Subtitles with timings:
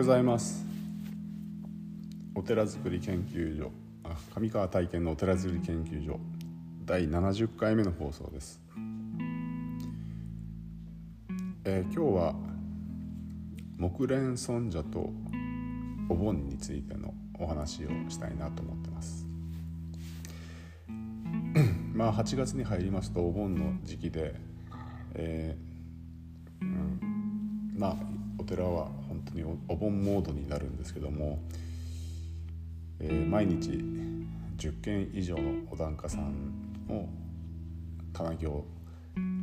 [0.00, 0.64] おはようございます。
[2.34, 3.70] お寺づくり研究所。
[4.02, 6.18] あ上川体験のお寺づくり研究所。
[6.86, 8.62] 第70回目の放送です、
[11.64, 12.34] えー今日は
[13.76, 15.10] 木蓮尊者と
[16.08, 19.26] お盆についてのお話をしたいなと思ってます。
[21.92, 24.34] まあ8月に入りますとお盆の時期で、
[25.12, 28.19] えーうん、まあ
[28.50, 31.38] 寺は本当にお盆モードになるんですけども、
[32.98, 33.70] えー毎日
[34.58, 36.34] 10件以上のお檀家さん
[36.90, 37.08] を
[38.12, 38.64] 棚行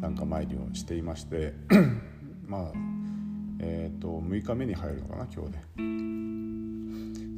[0.00, 1.52] 檀家参りをしていまして
[2.48, 2.72] まあ
[3.60, 5.58] えー、と6日目に入るのかな今日で。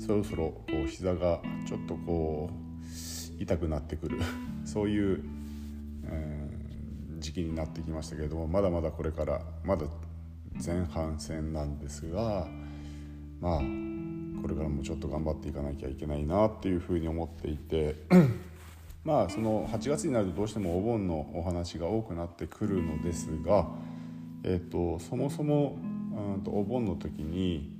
[0.07, 4.19] そろそろこう膝がちょっとこう痛くなってくる。
[4.65, 5.25] そういう、
[6.05, 6.57] えー
[7.19, 9.87] 時期になってきましたけれどもまだまだこれからまだ
[10.65, 12.47] 前半戦なんですが
[13.41, 13.61] まあ
[14.43, 17.97] これからもちょっと頑張っていかなきゃいけないなっていうふうに思っていて
[19.05, 23.69] まあその8月になるとどうしてもお盆のお話が多くなってくるのですが、
[24.45, 25.79] えー、とそもそも
[26.35, 27.73] うんとお盆の時に、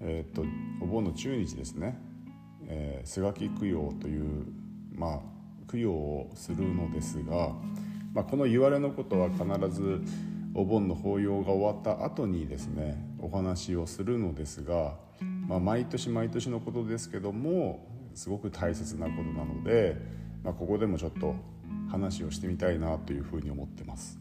[0.00, 0.44] えー、と
[0.82, 1.98] お盆の中日ですね、
[2.66, 4.46] えー、菅垣供養という、
[4.94, 5.20] まあ、
[5.70, 7.52] 供養をするのですが、
[8.12, 10.02] まあ、この言われのことは必ず
[10.54, 14.94] お盆の法要が終わった後にですねお話をするのですが、
[15.48, 19.96] まあ、毎年毎年のことですけどもすごく大切なことなので、
[20.42, 21.34] まあ、ここでもちょっと
[21.90, 24.18] 話をしてみたいなというふうに思ってます。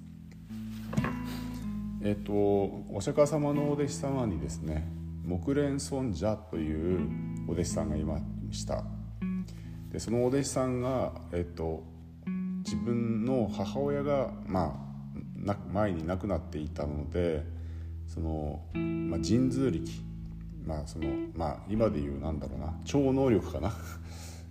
[2.01, 4.87] えっと、お釈迦様のお弟子様にですね
[5.25, 7.09] 木蓮尊者という
[7.47, 8.19] お弟子さんがいま
[8.51, 8.85] した
[9.91, 11.83] でそのお弟子さんが、えっと、
[12.63, 14.88] 自分の母親が、まあ、
[15.43, 17.43] な前に亡くなっていたので
[18.07, 19.87] その、まあ、神通力、
[20.65, 23.71] まあそのまあ、今で言うなんだろうな超能力かな。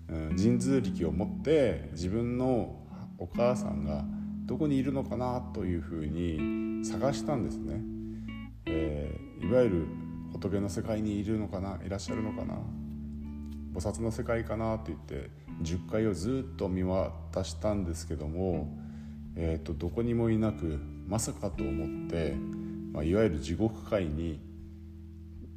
[0.09, 2.83] 神通力を持って自分の
[3.19, 4.07] お母さんが
[4.47, 7.83] どこにいるのかなというふうに探したんですね、
[8.65, 9.87] えーいわゆる
[10.33, 12.55] 仏の世界にいるのかないらっしゃるのかな
[13.73, 15.31] 菩薩の世界かなと言って
[15.63, 18.69] 10回をずっと見渡したんですけども、
[19.41, 22.35] えー、とどこにもいなくまさかと思って、
[22.93, 24.41] まあ、いわゆる地獄界に、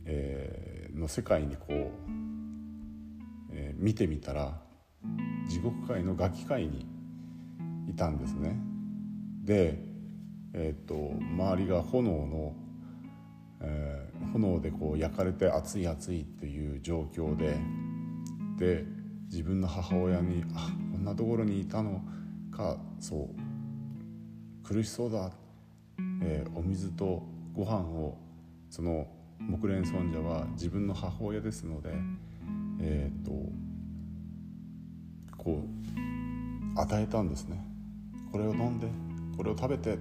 [0.06, 1.74] えーの世界にこう、
[3.54, 4.62] えー見てみたら
[5.50, 6.86] 地獄界のガキ界に
[7.88, 8.60] いたんですね。
[9.44, 9.80] で、
[10.54, 12.56] えー、と周りが炎の、
[13.62, 17.58] えー炎でこう焼かれて熱い熱いっていう状況で
[18.58, 18.86] で
[19.30, 22.02] 自分の母親に「あこんなところにいたの
[22.52, 23.41] かそう
[24.72, 25.32] 苦しそうだ」
[26.24, 27.24] えーお水と
[27.54, 28.18] ご飯を
[28.70, 29.08] その
[29.40, 31.94] 木蓮尊者は自分の母親ですので
[32.80, 33.32] えっ、と
[35.38, 35.64] こ
[36.76, 37.64] う与えたんですね。
[38.32, 38.88] これを飲んで
[39.36, 39.98] これを食べて。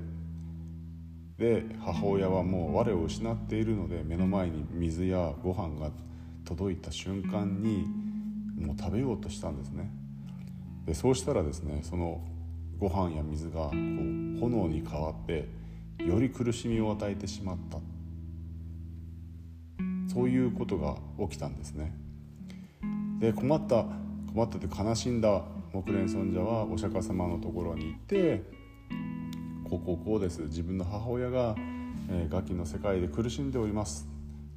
[1.37, 5.91] で母親はもう我を失っているので目の前に水やご飯が
[6.45, 7.87] 届いた瞬間に
[8.59, 9.91] もう食べようとしたんですね。
[10.85, 12.21] でそうしたらですねその
[12.81, 13.75] ご飯や水がこう
[14.41, 15.47] 炎に変わって
[15.99, 17.79] より苦しみを与えてしまった。
[20.09, 21.93] そういうことが起きたんですね。
[23.21, 23.85] で困った
[24.33, 25.43] 困ったという悲しんだ
[25.73, 28.43] 木蓮尊者はお釈迦様のところに行って
[29.69, 30.41] こうこうこうです。
[30.43, 31.55] 自分の母親が、
[32.09, 34.09] えー、ガキの世界で苦しんでおります。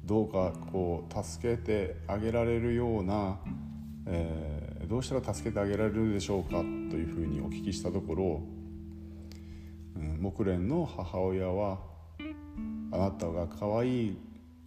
[0.04, 3.38] どうかこう助けてあげられるような、
[4.06, 8.42] えーどうしたら助けてあげられるでしょうかというふうにお聞きしたところ、
[9.96, 11.78] うん、木蓮の母親は
[12.92, 14.18] あなたが可愛い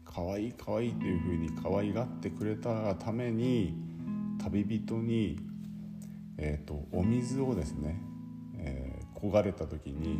[0.04, 3.78] 可愛い可愛いというふうに可愛がってくれたがために
[4.44, 5.40] 旅人に、
[6.38, 8.02] えー、とお水をですね、
[8.58, 10.20] えー焦がれた時に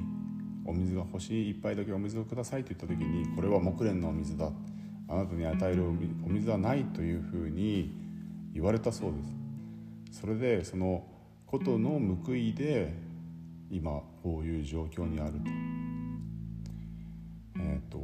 [0.66, 4.52] お水が欲しい一杯だけお水をくださいと言った時にこれは木蓮のお水だ。
[5.10, 7.94] あなたに与えるお水お水はないというふうに
[8.58, 9.24] 言われたそうで
[10.12, 10.22] す。
[10.22, 11.06] それでその
[11.46, 12.92] ことの報いで
[13.70, 15.40] 今こういう状況にあると。
[17.60, 18.00] えっ、と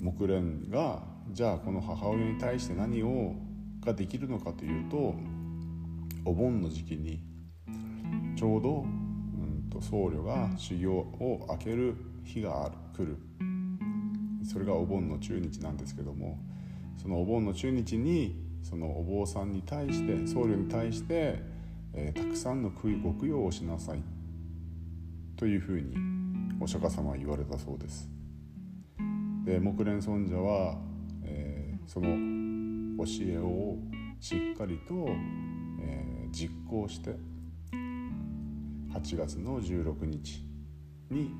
[0.00, 1.02] 木蓮が
[1.32, 3.34] じゃあこの母親に対して何を
[3.80, 5.16] ができるのかというと
[6.24, 7.20] お盆の時期に
[8.36, 13.16] ちょうど、うん、と僧侶が修行を開ける日がある来る。
[14.44, 16.38] それがお盆の中日なんですけども
[16.96, 21.42] そのお盆の中日にそのお坊さんに対して僧侶に対して、
[21.92, 24.02] えーたくさんの供ご供養をしなさい
[25.36, 25.96] というふうに
[26.60, 28.08] お釈迦様は言われたそうです。
[29.44, 30.78] で木蓮尊者は、
[31.24, 32.08] えその
[33.04, 33.76] 教えを
[34.20, 34.94] しっかりと、
[35.82, 37.16] えー、実行して
[38.92, 40.44] 8月の16日
[41.10, 41.32] に、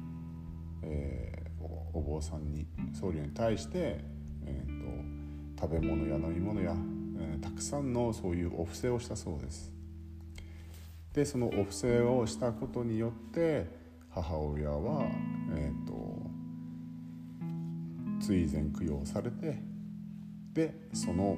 [0.82, 1.64] えー、
[1.94, 4.02] お坊さんに僧侶に対して、
[4.44, 6.75] えーと、食べ物や飲み物や、
[7.61, 9.71] くさんのそういうお布施をしたそうです。
[11.12, 13.67] でそのお布施をしたことによって
[14.09, 15.05] 母親は、
[15.55, 16.23] えーと、
[18.21, 19.61] 追善供養されて
[20.55, 21.37] でその、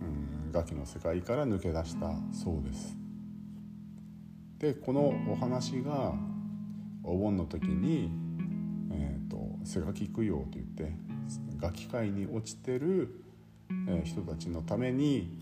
[0.00, 2.96] うん、ガキの世界から抜け出したそうです。
[4.58, 6.14] でこのお話が
[7.02, 8.10] お盆の時に、
[8.92, 10.92] えーと、背書き供養といって
[11.56, 13.24] ガキ界に落ちてる、
[14.04, 15.38] 人たちのために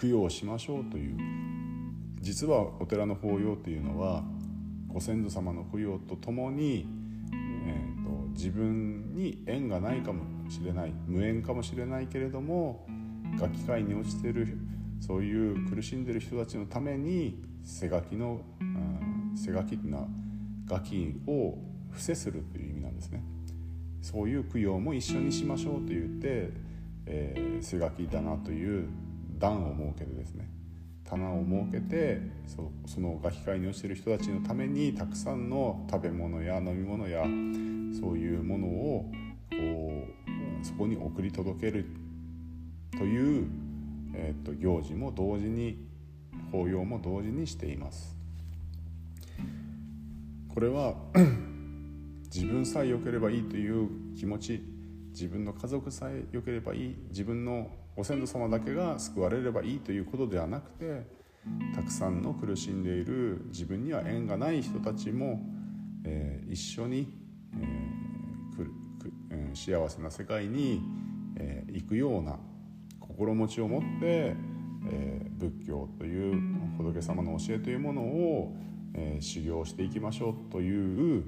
[0.00, 1.16] 供養しましょうという。
[2.20, 4.24] 実はお寺の法要というのは
[4.88, 6.86] ご先祖様の供養とともに、
[7.32, 12.86] えーと、自分に縁がないかもしれない無縁かもしれないけれども
[13.38, 14.56] ガキ界に落ちてる
[15.00, 20.06] そういう苦しんでる人たちのために背書きの、うん、背書きっていうのは
[20.66, 21.58] ガキを
[21.90, 23.22] 伏せするという意味なんですね。
[24.00, 26.50] そういう供養も一緒にしましょうと言って、
[27.06, 28.88] えー、背書き棚という
[29.38, 30.48] 段を設けてですね
[31.04, 37.22] 棚を設けてそそのガキ会に落ちてる人たちのためにたくさんの食べ物や飲み物や
[38.00, 39.10] そういうものを
[39.50, 41.86] こうそこに送り届ける
[42.92, 43.46] という、
[44.14, 45.86] えーと、行事も同時に
[46.50, 48.16] 法要も同時にしています。
[50.52, 50.94] これは
[52.32, 54.73] 自分さえ良ければいいという気持ち
[55.14, 61.06] 自分の家族さえ良ければいい自分のご先祖様だけが救われればいいということではなくて
[61.74, 65.40] たくさんの苦しんでいる自分には縁がない人たちも、
[66.04, 67.08] えー、一緒に、
[67.60, 67.94] えー
[69.30, 70.82] えー、幸せな世界に、
[71.36, 72.38] えー、行くような
[73.00, 74.36] 心持ちを持って、
[74.90, 76.40] えー、仏教という
[76.78, 78.56] 仏様の教えというものを、
[78.94, 81.24] えー、修行していきましょうという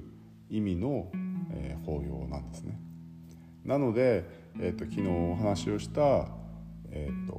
[0.49, 1.11] 意味の、
[1.51, 2.79] えー、法要なんですね。
[3.67, 4.25] なので、
[4.59, 6.27] えーと、昨日お話をした
[6.91, 7.33] えーと、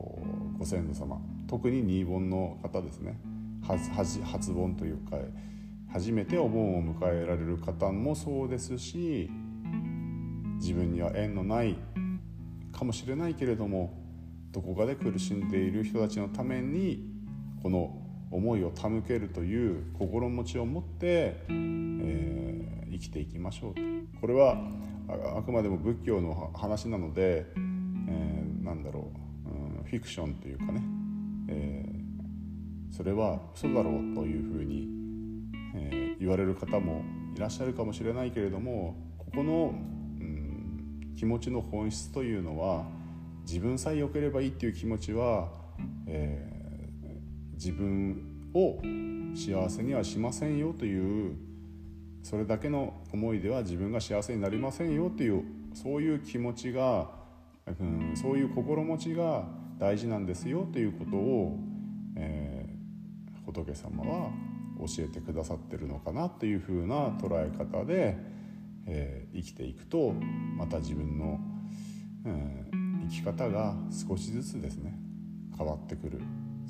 [0.59, 3.19] ご先祖様特に新盆の方ですね。
[3.63, 5.17] 初初盆というか
[5.93, 9.29] 初めてお盆を迎えられる方もそうですし
[10.59, 11.77] 自分には縁のない
[12.73, 13.93] かもしれないけれども
[14.53, 17.11] どこかで苦しんでいる人たちのために
[17.63, 23.81] この思いを手向けるという心持ちを持って、えー、生きていきましょうと。
[24.21, 24.57] これは
[25.09, 29.11] あくまでも仏教の話なので、えー、なんだろ
[29.47, 30.83] ううんフィクションというかね、
[31.49, 34.89] えー、それは嘘だろうというふうに、
[35.75, 37.03] えー、言われる方も
[37.35, 42.85] いらっしゃるかもしれないけれどもここの、うん、気持ちの本質というのは
[43.47, 45.49] 自分さえ良ければいいっていう気持ちは、
[46.07, 48.79] えー、自分を
[49.35, 51.48] 幸せにはしませんよという
[52.23, 55.45] それだけの思いでは自分が幸せになりませんよという
[55.75, 57.11] そういう気持ちが、
[57.67, 59.47] うん、そういう心持ちが
[59.79, 61.59] 大事なんですよということを、
[62.17, 64.31] えー、仏様は
[64.79, 68.17] 教えてくださってるのかなというふうな捉え方で、
[68.87, 70.13] えー、生きていくと
[70.57, 71.41] また自分の、
[72.27, 74.99] えー、生き方が少しずつですね
[75.57, 76.21] 変わってくる。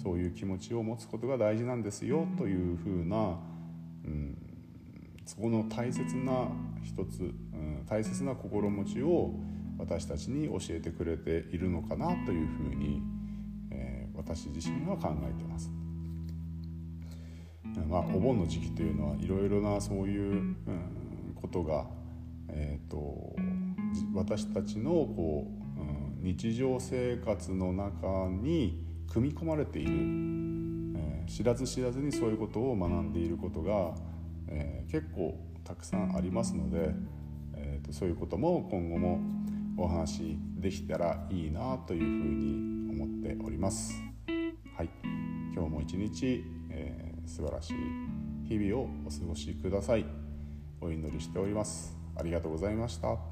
[0.02, 3.36] そういう気持ちを持つことが大事なんですよというふうな、
[4.04, 4.47] うん、
[5.28, 6.48] そこの大切な
[6.82, 9.34] 一つ、うん、大切な心持ちを
[9.76, 13.02] 私たちに教えてくれているのかなというふうに、
[13.70, 15.70] えー、私自身は考えてます。
[17.86, 20.56] まあ、お盆の時期というのはいろいろなそういう、うん、
[21.36, 21.84] ことが、
[22.48, 23.36] えーと、
[24.14, 28.82] 私たちのこう、うん、日常生活の中に
[29.12, 33.94] 組み込まれている、えー、知らず知らずにそういうことを学んでいることが、
[34.48, 36.94] えー、結構たくさんありますので、
[37.54, 39.20] えーとそういうことも今後も
[39.78, 43.94] お話できたらいいなというふうに思っております。
[44.76, 44.90] はい、
[45.54, 47.74] 今日も一日、えー、素晴らしい
[48.48, 50.04] 日々をお過ごしください。
[50.80, 51.96] お祈りしております。
[52.16, 53.27] ありがとうございました。